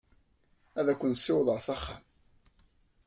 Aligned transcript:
Ad 0.79 0.87
ken-ssiwḍeɣ 0.99 1.57
s 1.65 1.67
axxam? 1.75 2.03